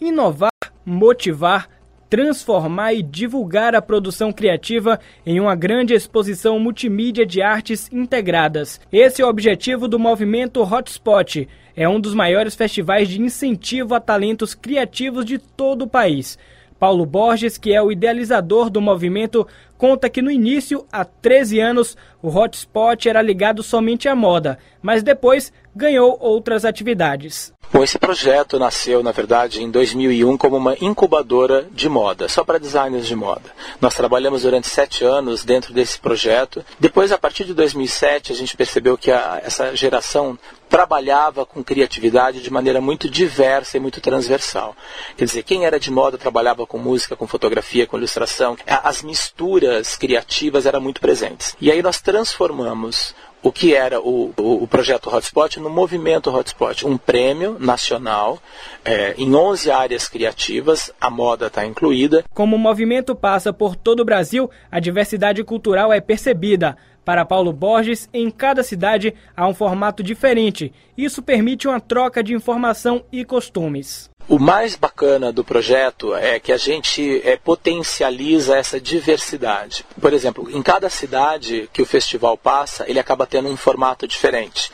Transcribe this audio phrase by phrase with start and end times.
[0.00, 0.50] inovar,
[0.84, 1.68] motivar,
[2.08, 8.80] transformar e divulgar a produção criativa em uma grande exposição multimídia de artes integradas.
[8.90, 11.48] Esse é o objetivo do movimento Hotspot.
[11.76, 16.36] É um dos maiores festivais de incentivo a talentos criativos de todo o país.
[16.80, 21.96] Paulo Borges, que é o idealizador do movimento, conta que no início, há 13 anos,
[22.22, 27.52] o hotspot era ligado somente à moda, mas depois ganhou outras atividades.
[27.72, 32.58] Bom, esse projeto nasceu, na verdade, em 2001 como uma incubadora de moda, só para
[32.58, 33.54] designers de moda.
[33.80, 36.64] Nós trabalhamos durante sete anos dentro desse projeto.
[36.80, 40.36] Depois, a partir de 2007, a gente percebeu que a, essa geração
[40.68, 44.74] trabalhava com criatividade de maneira muito diversa e muito transversal.
[45.16, 48.56] Quer dizer, quem era de moda trabalhava com música, com fotografia, com ilustração.
[48.66, 51.56] As misturas criativas eram muito presentes.
[51.60, 56.96] E aí nós transformamos o que era o, o, projeto Hotspot no movimento Hotspot, um
[56.98, 58.38] prêmio nacional
[58.84, 62.24] é, em 11 áreas criativas, a moda está incluída.
[62.34, 66.76] Como o movimento passa por todo o Brasil, a diversidade cultural é percebida.
[67.04, 70.72] Para Paulo Borges, em cada cidade há um formato diferente.
[70.96, 74.10] Isso permite uma troca de informação e costumes.
[74.28, 79.84] O mais bacana do projeto é que a gente é, potencializa essa diversidade.
[80.00, 84.70] Por exemplo, em cada cidade que o festival passa, ele acaba tendo um formato diferente.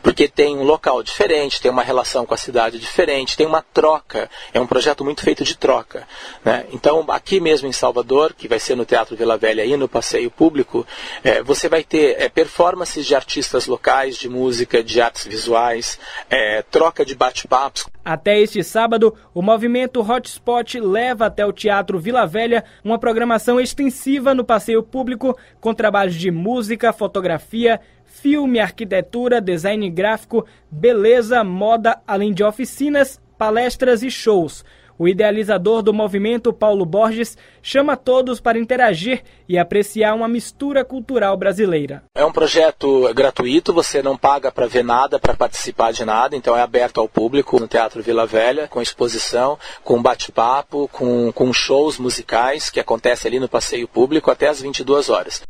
[0.00, 4.30] Porque tem um local diferente, tem uma relação com a cidade diferente, tem uma troca.
[4.54, 6.06] É um projeto muito feito de troca.
[6.44, 6.66] Né?
[6.72, 10.30] Então, aqui mesmo em Salvador, que vai ser no Teatro Vila Velha e no Passeio
[10.30, 10.86] Público,
[11.24, 16.62] é, você vai ter é, performances de artistas locais, de música, de artes visuais, é,
[16.62, 17.86] troca de bate-papos.
[18.04, 24.34] Até este sábado, o movimento Hotspot leva até o Teatro Vila Velha uma programação extensiva
[24.34, 32.32] no passeio público com trabalhos de música, fotografia, filme, arquitetura, design gráfico, beleza, moda, além
[32.32, 34.64] de oficinas, palestras e shows.
[35.00, 41.38] O idealizador do movimento, Paulo Borges, chama todos para interagir e apreciar uma mistura cultural
[41.38, 42.02] brasileira.
[42.14, 46.54] É um projeto gratuito, você não paga para ver nada, para participar de nada, então
[46.54, 51.96] é aberto ao público no Teatro Vila Velha, com exposição, com bate-papo, com, com shows
[51.96, 55.40] musicais que acontece ali no passeio público até às 22 horas.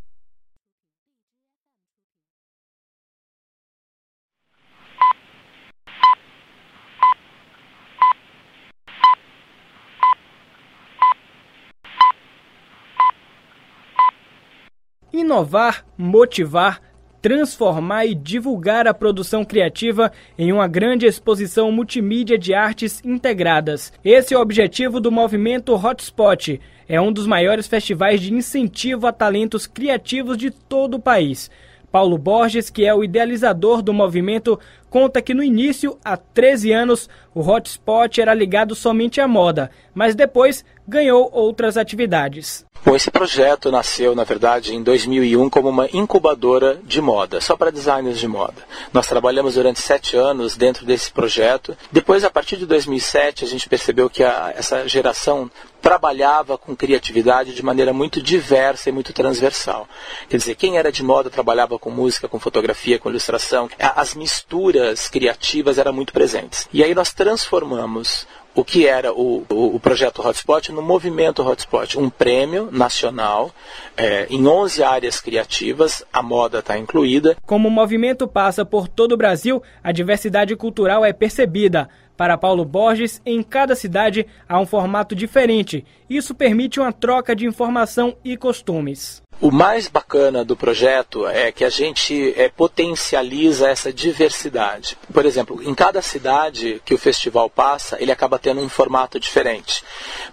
[15.13, 16.81] Inovar, motivar,
[17.21, 23.93] transformar e divulgar a produção criativa em uma grande exposição multimídia de artes integradas.
[24.05, 26.61] Esse é o objetivo do movimento Hotspot.
[26.89, 31.51] É um dos maiores festivais de incentivo a talentos criativos de todo o país.
[31.91, 37.09] Paulo Borges, que é o idealizador do movimento, conta que no início, há 13 anos,
[37.35, 42.65] o hotspot era ligado somente à moda, mas depois ganhou outras atividades.
[42.83, 47.71] Bom, esse projeto nasceu, na verdade, em 2001 como uma incubadora de moda, só para
[47.71, 48.65] designers de moda.
[48.91, 51.77] Nós trabalhamos durante sete anos dentro desse projeto.
[51.93, 55.51] Depois, a partir de 2007, a gente percebeu que a, essa geração
[55.83, 59.87] trabalhava com criatividade de maneira muito diversa e muito transversal.
[60.29, 63.69] Quer dizer, quem era de moda trabalhava com música, com fotografia, com ilustração.
[63.79, 66.67] As misturas criativas eram muito presentes.
[66.73, 72.11] E aí nós transformamos o que era o, o, projeto Hotspot no movimento Hotspot, um
[72.11, 73.51] prêmio nacional
[73.97, 77.37] é, em 11 áreas criativas, a moda está incluída.
[77.47, 81.89] Como o movimento passa por todo o Brasil, a diversidade cultural é percebida.
[82.17, 85.87] Para Paulo Borges, em cada cidade há um formato diferente.
[86.09, 89.23] Isso permite uma troca de informação e costumes.
[89.43, 94.99] O mais bacana do projeto é que a gente é, potencializa essa diversidade.
[95.11, 99.83] Por exemplo, em cada cidade que o festival passa, ele acaba tendo um formato diferente.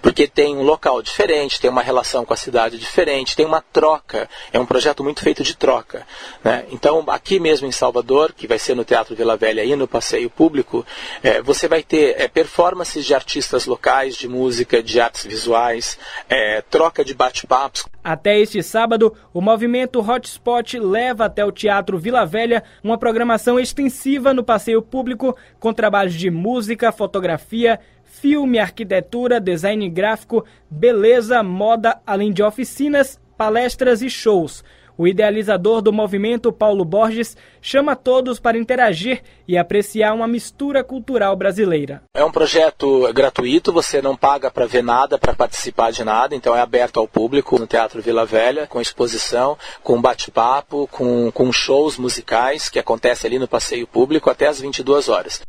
[0.01, 4.29] Porque tem um local diferente, tem uma relação com a cidade diferente, tem uma troca.
[4.51, 6.05] É um projeto muito feito de troca.
[6.43, 6.65] Né?
[6.69, 10.29] Então, aqui mesmo em Salvador, que vai ser no Teatro Vila Velha e no Passeio
[10.29, 10.85] Público,
[11.23, 16.61] é, você vai ter é, performances de artistas locais, de música, de artes visuais, é,
[16.61, 17.85] troca de bate-papos.
[18.09, 24.33] Até este sábado, o movimento Hotspot leva até o Teatro Vila Velha uma programação extensiva
[24.33, 32.31] no passeio público com trabalhos de música, fotografia, filme, arquitetura, design gráfico, beleza, moda, além
[32.31, 34.63] de oficinas, palestras e shows.
[34.97, 41.35] O idealizador do movimento, Paulo Borges, chama todos para interagir e apreciar uma mistura cultural
[41.35, 42.01] brasileira.
[42.15, 46.55] É um projeto gratuito, você não paga para ver nada, para participar de nada, então
[46.55, 51.97] é aberto ao público no Teatro Vila Velha, com exposição, com bate-papo, com, com shows
[51.97, 55.41] musicais que acontece ali no passeio público até às 22 horas.